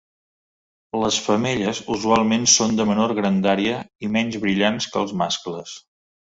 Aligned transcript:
Les 1.03 1.19
femelles 1.25 1.81
usualment 1.97 2.49
són 2.55 2.75
de 2.81 2.89
menor 2.93 3.15
grandària 3.21 3.79
i 4.09 4.13
menys 4.19 4.41
brillants 4.47 4.91
que 4.97 5.03
els 5.07 5.17
mascles. 5.25 5.81